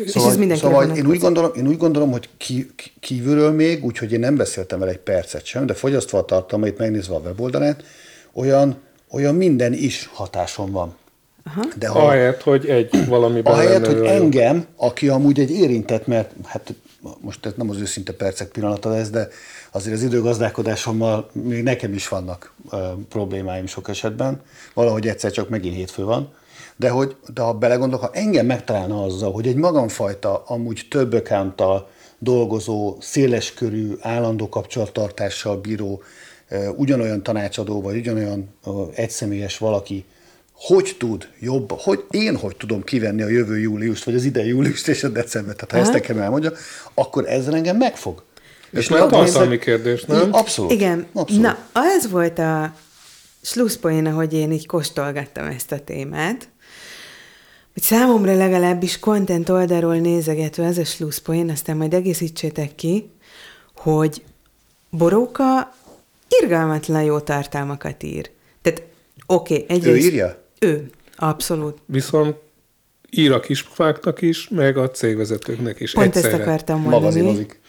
[0.04, 3.52] és Szóval, ez mindenkire szóval én, úgy gondolom, én úgy gondolom, hogy ki, ki- kívülről
[3.52, 7.20] még, úgyhogy én nem beszéltem vele egy percet sem, de fogyasztva a tartalmait, megnézve a
[7.20, 7.84] weboldalát,
[8.34, 8.78] olyan,
[9.12, 10.96] olyan minden is hatásom van.
[11.44, 11.62] Aha.
[11.78, 14.12] De ha, Ahelyett, hogy egy valamiben ahelyett, lenne hogy jó.
[14.12, 16.74] engem, aki amúgy egy érintett, mert hát
[17.22, 19.28] most ez nem az őszinte percek pillanata lesz, de
[19.72, 24.42] azért az időgazdálkodásommal még nekem is vannak uh, problémáim sok esetben.
[24.74, 26.34] Valahogy egyszer csak megint hétfő van.
[26.76, 31.90] De, hogy, de ha belegondolok, ha engem megtalálna azzal, hogy egy magamfajta, amúgy több accounttal
[32.20, 36.02] dolgozó, széleskörű, állandó kapcsolattartással bíró,
[36.76, 38.50] ugyanolyan tanácsadó, vagy ugyanolyan
[38.96, 40.06] egyszemélyes valaki,
[40.60, 44.88] hogy tud jobb, hogy én hogy tudom kivenni a jövő júliust, vagy az idei júliust
[44.88, 46.52] és a decembert, tehát ha ezt nekem elmondja,
[46.94, 48.24] akkor ezzel engem megfog.
[48.74, 50.34] Ez majd már tartalmi kérdés, nem?
[50.34, 50.72] Abszolút.
[50.72, 51.06] Igen.
[51.14, 51.44] Abszolút.
[51.44, 52.74] Na, az volt a
[53.42, 56.50] slusszpoén, hogy én így kóstolgattam ezt a témát,
[57.74, 63.10] hogy számomra legalábbis content oldalról nézegetve ez a slusszpoén, aztán majd egészítsétek ki,
[63.76, 64.24] hogy
[64.90, 65.74] Boróka
[66.42, 68.32] irgalmatlan jó tartalmakat ír.
[68.62, 68.84] Tehát
[69.26, 70.06] oké, okay, egyrészt...
[70.06, 70.48] Ő írja?
[70.60, 71.78] Ő, abszolút.
[71.86, 72.36] Viszont
[73.10, 76.38] ír a kispufáknak is, meg a cégvezetőknek is Pont egyszerre.
[76.38, 77.04] ezt akartam mondani.
[77.04, 77.60] Magazinozik.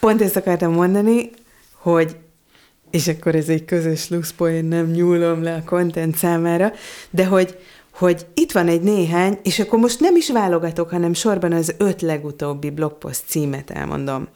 [0.00, 1.30] Pont ezt akartam mondani,
[1.72, 2.16] hogy
[2.90, 6.72] és akkor ez egy közös luxpoén, nem nyúlom le a content számára,
[7.10, 7.58] de hogy,
[7.94, 12.02] hogy itt van egy néhány, és akkor most nem is válogatok, hanem sorban az öt
[12.02, 14.28] legutóbbi blogpost címet elmondom.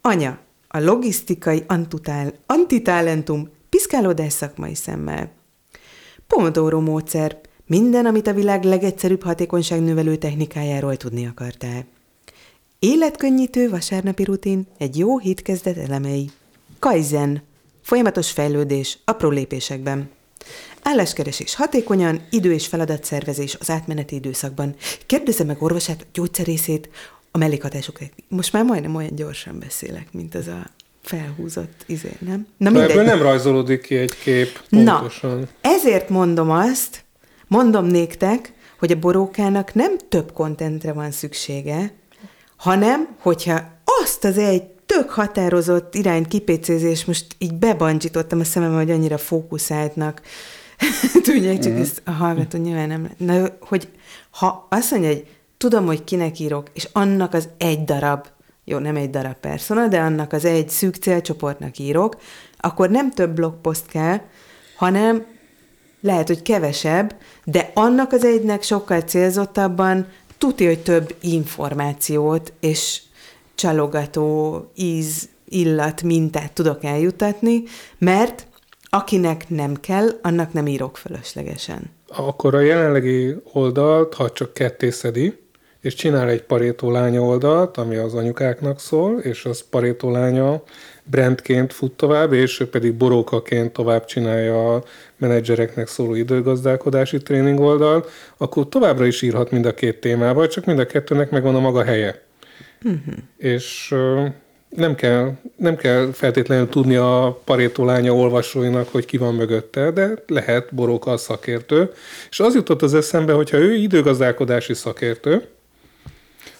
[0.00, 5.30] Anya, a logisztikai antitál, antitalentum piszkálódás szakmai szemmel.
[6.26, 11.86] Pomodoro módszer, minden, amit a világ legegyszerűbb hatékonyságnövelő technikájáról tudni akartál.
[12.78, 16.30] Életkönnyítő vasárnapi rutin, egy jó hét kezdet elemei.
[16.78, 17.42] Kaizen,
[17.82, 20.10] folyamatos fejlődés, apró lépésekben.
[20.82, 24.74] Álláskeresés hatékonyan, idő- és feladatszervezés az átmeneti időszakban.
[25.06, 26.88] Kérdezze meg orvosát, gyógyszerészét,
[27.30, 27.98] a mellékhatások.
[28.28, 30.66] Most már majdnem olyan gyorsan beszélek, mint az a
[31.06, 32.46] felhúzott izé, nem?
[32.56, 35.38] Na De ebből nem rajzolódik ki egy kép pontosan.
[35.38, 37.04] Na, ezért mondom azt,
[37.46, 41.94] mondom néktek, hogy a borókának nem több kontentre van szüksége,
[42.56, 43.60] hanem, hogyha
[44.02, 50.20] azt az egy tök határozott irányt kipécézés, most így bebancsítottam a szemem, hogy annyira fókuszáltnak
[51.22, 53.10] tűnjek, csak ezt a hallgató nyilván nem...
[53.16, 53.88] Na, hogy
[54.30, 58.26] ha azt mondja, hogy tudom, hogy kinek írok, és annak az egy darab,
[58.68, 62.16] jó, nem egy darab persona, de annak az egy szűk célcsoportnak írok,
[62.56, 64.20] akkor nem több blogpost kell,
[64.76, 65.24] hanem
[66.00, 70.06] lehet, hogy kevesebb, de annak az egynek sokkal célzottabban
[70.38, 73.02] tudja, hogy több információt és
[73.54, 77.62] csalogató íz, illat, mintát tudok eljutatni,
[77.98, 78.46] mert
[78.84, 81.90] akinek nem kell, annak nem írok fölöslegesen.
[82.08, 85.38] Akkor a jelenlegi oldalt, ha csak ketté szedi,
[85.86, 90.62] és csinál egy Parétó lánya oldalt, ami az anyukáknak szól, és az Parétó lánya
[91.04, 94.82] brandként fut tovább, és ő pedig borókaként tovább csinálja a
[95.16, 100.78] menedzsereknek szóló időgazdálkodási tréning oldalt, akkor továbbra is írhat mind a két témával, csak mind
[100.78, 102.22] a kettőnek megvan a maga helye.
[102.84, 103.14] Uh-huh.
[103.36, 103.94] És
[104.68, 110.22] nem kell, nem kell feltétlenül tudni a Parétó lánya olvasóinak, hogy ki van mögötte, de
[110.26, 111.92] lehet boróka a szakértő.
[112.30, 115.42] És az jutott az eszembe, hogyha ő időgazdálkodási szakértő,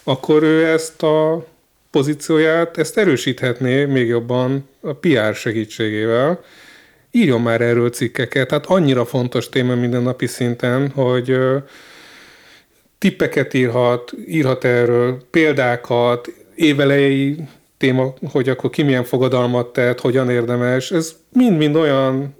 [0.09, 1.47] akkor ő ezt a
[1.91, 6.41] pozícióját, ezt erősíthetné még jobban a PR segítségével.
[7.11, 11.39] Írjon már erről cikkeket, tehát annyira fontos téma minden napi szinten, hogy
[12.99, 17.37] tippeket írhat, írhat erről, példákat, évelejei
[17.79, 20.91] téma, hogy akkor ki milyen fogadalmat tett, hogyan érdemes.
[20.91, 22.37] Ez mind-mind olyan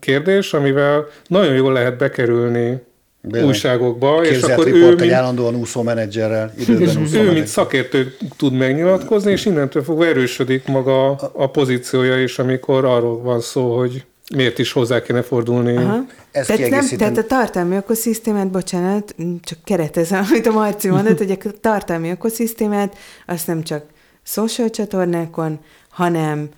[0.00, 2.80] kérdés, amivel nagyon jól lehet bekerülni
[3.24, 3.46] Bizony.
[3.46, 8.52] újságokba, és akkor ő, mint, egy állandóan úszó menedzserrel, időben úszó ő, mint szakértő tud
[8.52, 14.04] megnyilatkozni, és innentől fogva erősödik maga a pozíciója is, amikor arról van szó, hogy
[14.34, 15.76] miért is hozzá kéne fordulni.
[15.76, 16.04] Aha.
[16.30, 21.30] Ezt tehát, nem, tehát a tartalmi ökoszisztémát, bocsánat, csak keretezem, amit a Marci mondott, hogy
[21.30, 23.84] a tartalmi ökoszisztémát azt nem csak
[24.22, 25.58] social csatornákon,
[25.88, 26.48] hanem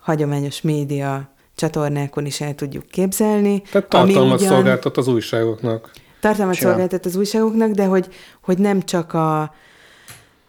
[0.00, 3.62] hagyományos média csatornákon is el tudjuk képzelni.
[3.70, 5.90] Tehát tartalmat ugyan, szolgáltat az újságoknak.
[6.20, 6.70] Tartalmat Csinál.
[6.72, 8.08] szolgáltat az újságoknak, de hogy,
[8.42, 9.54] hogy nem csak a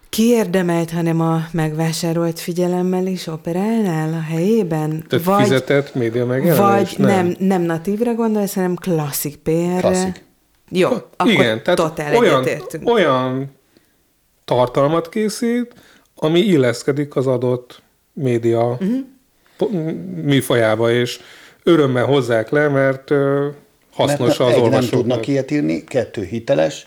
[0.08, 5.04] kiérdemelt, hanem a megvásárolt figyelemmel is operálnál a helyében?
[5.08, 6.58] Tehát vagy, fizetett média megjelenés?
[6.58, 7.26] Vagy nem.
[7.26, 9.78] nem, nem natívra gondolsz, hanem klasszik PR-re?
[9.80, 10.24] Klasszik.
[10.68, 12.46] Jó, akkor Igen, tehát totál olyan,
[12.84, 13.50] olyan
[14.44, 15.74] tartalmat készít,
[16.16, 17.82] ami illeszkedik az adott
[18.12, 18.78] média
[19.60, 19.80] uh-huh.
[20.22, 21.20] műfajába, és
[21.62, 23.10] örömmel hozzák le, mert
[23.92, 26.86] hasznos mert az egy nem tudnak ilyet írni, kettő hiteles,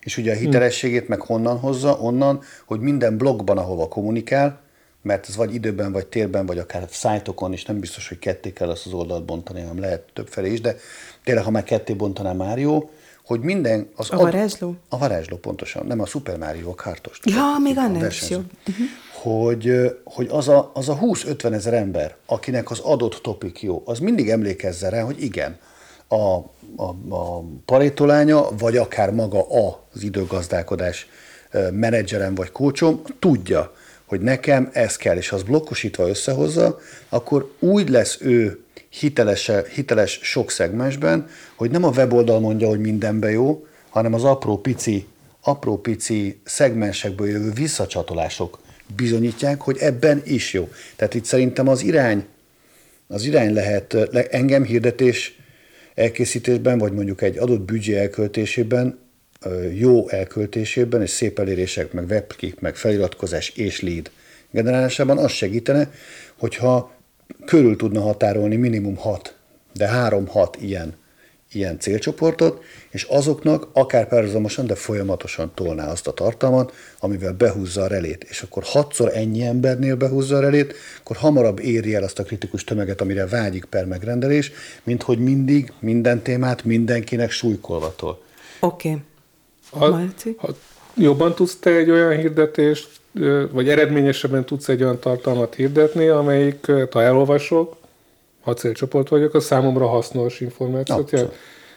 [0.00, 1.98] és ugye a hitelességét meg honnan hozza?
[2.00, 4.60] Onnan, hogy minden blogban, ahova kommunikál,
[5.02, 8.68] mert ez vagy időben, vagy térben, vagy akár szájtokon is, nem biztos, hogy ketté kell
[8.68, 10.76] azt az oldalt bontani, hanem lehet többfelé is, de
[11.24, 12.90] tényleg, ha már ketté bontaná már jó,
[13.24, 13.88] hogy minden...
[13.96, 14.68] Az a varázsló?
[14.68, 15.86] Ad, a varázsló, pontosan.
[15.86, 17.20] Nem a Super Mario, a kártos.
[17.24, 18.36] Ja, még annál is jó.
[18.38, 18.86] Uh-huh.
[19.12, 19.72] Hogy,
[20.04, 24.28] hogy az a, az a 20-50 ezer ember, akinek az adott topik jó, az mindig
[24.28, 25.58] emlékezze rá, hogy igen,
[26.08, 26.34] a,
[26.76, 29.46] a, a parétolánya, vagy akár maga
[29.92, 31.08] az időgazdálkodás
[31.72, 37.88] menedzserem vagy kócsom tudja, hogy nekem ez kell, és ha az blokkosítva összehozza, akkor úgy
[37.88, 44.14] lesz ő hiteles, hiteles sok szegmensben, hogy nem a weboldal mondja, hogy mindenben jó, hanem
[44.14, 45.06] az apró pici,
[45.40, 48.58] apró pici szegmensekből jövő visszacsatolások
[48.96, 50.68] bizonyítják, hogy ebben is jó.
[50.96, 52.24] Tehát itt szerintem az irány,
[53.08, 53.94] az irány lehet
[54.30, 55.35] engem hirdetés
[55.96, 58.98] elkészítésben, vagy mondjuk egy adott büdzsé elköltésében,
[59.74, 64.10] jó elköltésében, és szép elérések, meg webklik, meg feliratkozás és lead
[64.50, 65.90] generálásában az segítene,
[66.38, 66.94] hogyha
[67.44, 69.36] körül tudna határolni minimum 6,
[69.72, 70.94] de 3-6 ilyen,
[71.56, 77.86] ilyen célcsoportot, és azoknak akár párhuzamosan, de folyamatosan tolná azt a tartalmat, amivel behúzza a
[77.86, 78.24] relét.
[78.28, 82.64] És akkor hatszor ennyi embernél behúzza a relét, akkor hamarabb éri el azt a kritikus
[82.64, 88.22] tömeget, amire vágyik per megrendelés, mint hogy mindig minden témát mindenkinek súlykolvatol.
[88.60, 88.88] Oké.
[88.88, 89.02] Okay.
[89.70, 90.54] Ha, ha
[90.94, 92.88] jobban tudsz te egy olyan hirdetést
[93.50, 97.76] vagy eredményesebben tudsz egy olyan tartalmat hirdetni, amelyik, ha elolvasok,
[98.46, 101.32] ha célcsoport vagyok, az számomra hasznos információt jelent.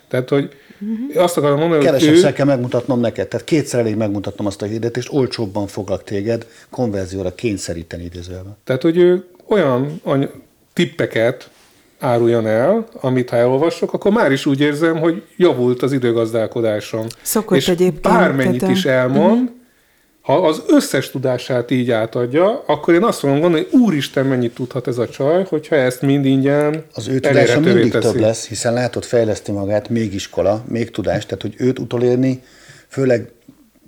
[0.07, 1.23] Tehát, hogy uh-huh.
[1.23, 2.33] azt akarom mondani, hogy Kevesebbszer ő...
[2.33, 8.03] kell megmutatnom neked, tehát kétszer elég megmutatnom azt a hirdetést, olcsóbban foglak téged konverzióra kényszeríteni
[8.03, 8.57] idézőjelben.
[8.63, 10.29] Tehát, hogy ő olyan any-
[10.73, 11.49] tippeket
[11.99, 17.05] áruljon el, amit ha elolvasok, akkor már is úgy érzem, hogy javult az időgazdálkodásom.
[17.21, 18.01] Szokott És egyébként.
[18.01, 19.57] bármennyit is elmond, uh-huh
[20.29, 24.97] ha az összes tudását így átadja, akkor én azt gondolni, hogy úristen, mennyit tudhat ez
[24.97, 28.11] a csaj, hogyha ezt mind ingyen Az ő tudása mindig teszi.
[28.11, 32.43] több lesz, hiszen látod, fejleszti magát, még iskola, még tudás, tehát hogy őt utolérni,
[32.87, 33.31] főleg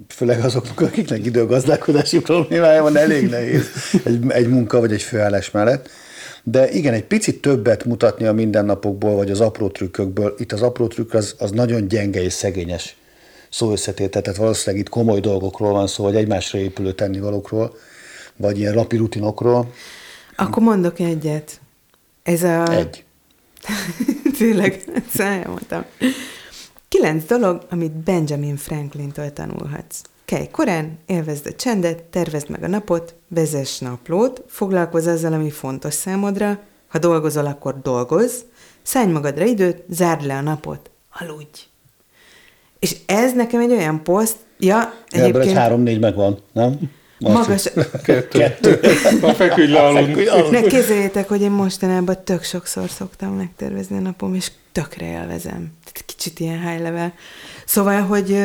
[0.07, 3.69] főleg azoknak, akiknek időgazdálkodási problémája van, elég nehéz
[4.05, 5.89] egy, egy munka vagy egy főállás mellett.
[6.43, 10.35] De igen, egy picit többet mutatni a mindennapokból, vagy az apró trükkökből.
[10.37, 12.95] Itt az apró trükk az, az nagyon gyenge és szegényes
[13.51, 17.75] szó összetétel, tehát valószínűleg itt komoly dolgokról van szó, vagy egymásra épülő tennivalókról,
[18.35, 19.71] vagy ilyen rapi rutinokról.
[20.35, 21.59] Akkor mondok egyet.
[22.23, 22.71] Ez a...
[22.71, 23.03] Egy.
[24.37, 25.85] Tényleg, ezt mondtam.
[26.87, 30.01] Kilenc dolog, amit Benjamin Franklin-től tanulhatsz.
[30.25, 35.93] Kelj korán, élvezd a csendet, tervezd meg a napot, vezess naplót, foglalkozz azzal, ami fontos
[35.93, 38.41] számodra, ha dolgozol, akkor dolgozz,
[38.81, 41.70] szállj magadra időt, zárd le a napot, aludj.
[42.81, 46.79] És ez nekem egy olyan poszt, Ja, Ebből egy egyébként három-négy megvan, nem?
[47.19, 47.39] Marci?
[47.39, 47.69] magas...
[48.03, 48.39] Kettő.
[48.39, 48.79] Kettő.
[49.21, 50.23] Ha feküdj le aludni.
[50.51, 55.71] Ne képzeljétek, hogy én mostanában tök sokszor szoktam megtervezni a napom, és tökre élvezem.
[55.83, 57.13] Tehát kicsit ilyen high level.
[57.65, 58.37] Szóval, hogy,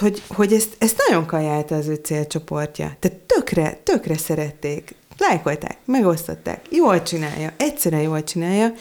[0.00, 2.96] hogy, hogy ezt, ezt nagyon kajálta az ő célcsoportja.
[3.00, 4.94] Tehát tökre, tökre szerették.
[5.18, 6.60] Lájkolták, megosztották.
[6.70, 8.72] Jól csinálja, egyszerűen jól csinálja.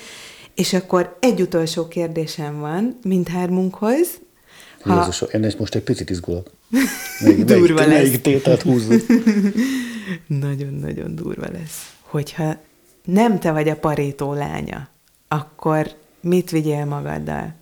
[0.55, 4.07] És akkor egy utolsó kérdésem van mindhármunkhoz.
[4.83, 6.49] Ha, Jézus, én most egy picit izgulok.
[7.19, 7.87] Még, Durva melyik, lesz.
[7.87, 9.01] melyik tételt húzzuk.
[10.27, 11.93] Nagyon-nagyon durva lesz.
[12.01, 12.57] Hogyha
[13.03, 14.87] nem te vagy a parétó lánya,
[15.27, 15.91] akkor
[16.21, 17.53] mit vigyél magaddal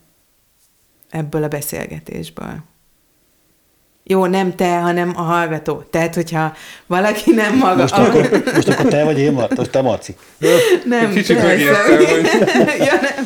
[1.09, 2.63] ebből a beszélgetésből?
[4.03, 5.83] Jó, nem te, hanem a hallgató.
[5.89, 6.53] Tehát, hogyha
[6.87, 7.75] valaki nem maga...
[7.81, 10.15] Most akkor, most akkor te vagy én, Mar- most te Marci.
[10.85, 12.29] nem, Kicsit megijedtem, hogy-
[12.87, 13.25] ja, nem.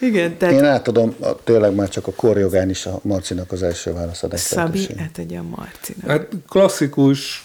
[0.00, 3.92] Igen, tehát Én átadom a, tényleg már csak a korjogán is a Marcinak az első
[3.92, 6.10] válaszadás Szabi átadja a Marcinak.
[6.10, 7.44] Hát klasszikus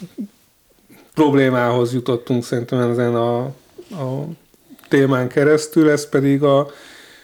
[1.13, 3.37] problémához jutottunk szerintem ezen a,
[3.91, 4.27] a
[4.89, 6.67] témán keresztül, ez pedig a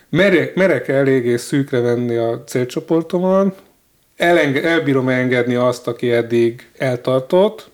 [0.09, 3.61] merek, merek eléggé szűkre venni a célcsoportomat,
[4.15, 7.69] elenge, elbírom engedni azt, aki eddig eltartott,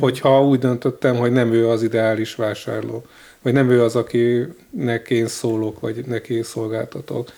[0.00, 3.04] hogyha úgy döntöttem, hogy nem ő az ideális vásárló,
[3.42, 7.28] vagy nem ő az, akinek én szólok, vagy neki szolgáltatok.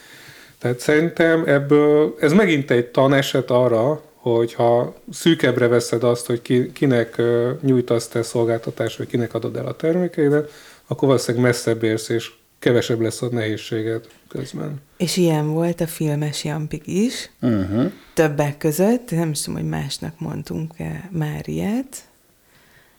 [0.59, 6.73] Tehát szerintem ebből, ez megint egy taneset arra, hogy ha szűkebbre veszed azt, hogy ki,
[6.73, 7.23] kinek
[7.61, 10.51] nyújtasz te szolgáltatást, vagy kinek adod el a termékeidet,
[10.87, 12.33] akkor valószínűleg messzebb érsz, és
[12.67, 14.81] kevesebb lesz a nehézséged közben.
[14.97, 17.93] És ilyen volt a filmes Jampik is, Uh-huh.
[18.15, 21.97] többek között, nem is tudom, hogy másnak mondtunk-e már ilyet,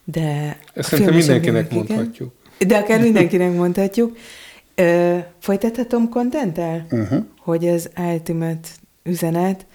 [0.04, 0.58] de...
[0.74, 1.78] Ezt szerintem mindenkinek igen.
[1.78, 2.34] mondhatjuk.
[2.68, 4.18] De akár mindenkinek mondhatjuk.
[4.76, 6.86] Ö, folytathatom kontenttel?
[6.92, 7.26] Uh-huh.
[7.40, 8.68] Hogy az ultimate
[9.04, 9.66] üzenet,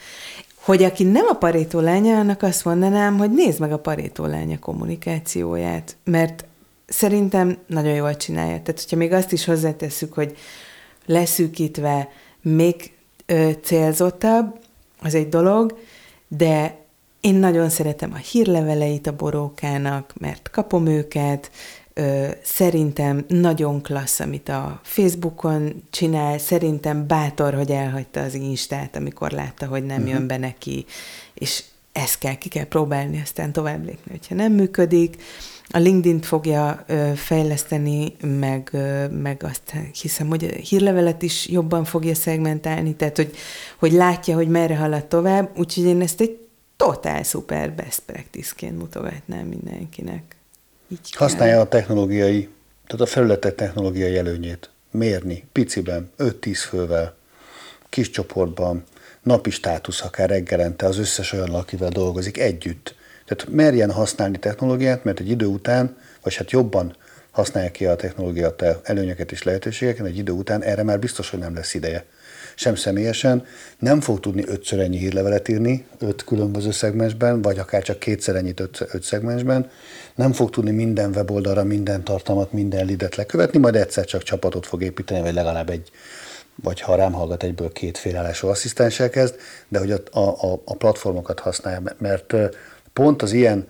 [0.54, 4.58] hogy aki nem a parétó lánya, annak azt mondanám, hogy nézd meg a parétó lánya
[4.58, 6.44] kommunikációját, mert
[6.92, 8.60] szerintem nagyon jól csinálja.
[8.62, 10.36] Tehát, hogyha még azt is hozzátesszük, hogy
[11.06, 12.08] leszűkítve
[12.40, 12.92] még
[13.26, 14.60] ö, célzottabb,
[15.00, 15.78] az egy dolog,
[16.28, 16.80] de
[17.20, 21.50] én nagyon szeretem a hírleveleit a borókának, mert kapom őket,
[21.94, 29.30] Ö, szerintem nagyon klassz, amit a Facebookon csinál, szerintem bátor, hogy elhagyta az Instát, amikor
[29.30, 30.12] látta, hogy nem uh-huh.
[30.12, 30.84] jön be neki,
[31.34, 35.22] és ezt kell, ki kell próbálni, aztán tovább lépni, hogyha nem működik.
[35.74, 38.70] A LinkedIn-t fogja fejleszteni, meg,
[39.10, 43.36] meg azt hiszem, hogy a hírlevelet is jobban fogja szegmentálni, tehát hogy,
[43.78, 46.38] hogy látja, hogy merre halad tovább, úgyhogy én ezt egy
[46.76, 50.36] totál szuper best practice-ként mutogatnám mindenkinek.
[50.88, 51.12] Így.
[51.12, 52.48] Használja a technológiai,
[52.86, 54.70] tehát a felületek technológiai előnyét.
[54.90, 57.16] Mérni, piciben, 5-10 fővel,
[57.88, 58.84] kis csoportban,
[59.22, 62.94] napi státusz, akár reggelente az összes olyan, akivel dolgozik együtt.
[63.34, 66.96] Tehát merjen használni technológiát, mert egy idő után, vagy hát jobban
[67.30, 71.38] használja ki a technológia te előnyöket és lehetőségeket, egy idő után erre már biztos, hogy
[71.38, 72.04] nem lesz ideje.
[72.54, 73.44] Sem személyesen,
[73.78, 78.60] nem fog tudni ötször ennyi hírlevelet írni, öt különböző szegmensben, vagy akár csak kétszer ennyit
[78.60, 79.70] öt, öt szegmensben,
[80.14, 84.82] nem fog tudni minden weboldalra, minden tartalmat, minden lidet lekövetni, majd egyszer csak csapatot fog
[84.82, 85.90] építeni, vagy legalább egy,
[86.62, 89.34] vagy ha rám hallgat egyből két félállású asszisztenssel kezd,
[89.68, 92.34] de hogy a, a, a platformokat használja, mert
[92.92, 93.66] pont az ilyen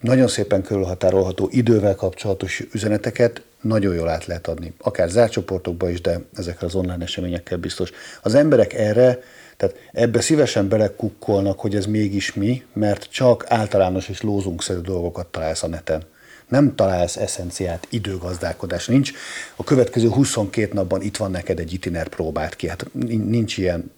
[0.00, 4.72] nagyon szépen körülhatárolható idővel kapcsolatos üzeneteket nagyon jól át lehet adni.
[4.78, 7.90] Akár zárt csoportokba is, de ezekkel az online eseményekkel biztos.
[8.22, 9.18] Az emberek erre,
[9.56, 15.62] tehát ebbe szívesen belekukkolnak, hogy ez mégis mi, mert csak általános és lózungszerű dolgokat találsz
[15.62, 16.02] a neten.
[16.48, 18.86] Nem találsz eszenciát, időgazdálkodás.
[18.86, 19.12] Nincs
[19.56, 22.68] a következő 22 napban itt van neked egy itiner próbát ki.
[22.68, 23.90] Hát nincs ilyen,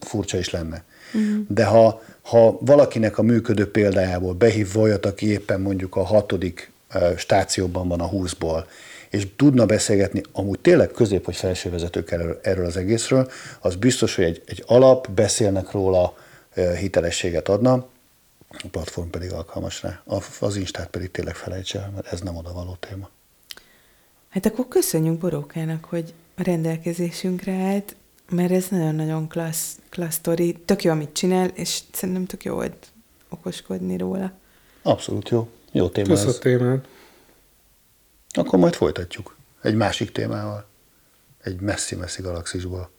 [0.00, 0.84] furcsa is lenne.
[1.14, 1.44] Uh-huh.
[1.48, 6.70] De ha, ha valakinek a működő példájából behív olyat, aki éppen mondjuk a hatodik
[7.16, 8.64] stációban van a 20-ból,
[9.10, 14.24] és tudna beszélgetni amúgy tényleg közép- vagy felsővezetők erről, erről az egészről, az biztos, hogy
[14.24, 16.16] egy, egy alap, beszélnek róla,
[16.78, 17.72] hitelességet adna,
[18.48, 20.02] a platform pedig alkalmas rá.
[20.40, 23.08] Az Instát pedig tényleg felejts el, mert ez nem oda való téma.
[24.28, 27.96] Hát akkor köszönjük Borókának, hogy a rendelkezésünkre állt,
[28.30, 30.52] mert ez nagyon-nagyon klassz, klassz sztori.
[30.64, 32.86] Tök jó, amit csinál, és szerintem tök jó volt
[33.28, 34.32] okoskodni róla.
[34.82, 35.48] Abszolút jó.
[35.72, 36.38] Jó téma a ez.
[36.38, 36.88] témát.
[38.30, 39.36] Akkor majd folytatjuk.
[39.62, 40.66] Egy másik témával.
[41.42, 42.90] Egy messzi-messzi galaxisból.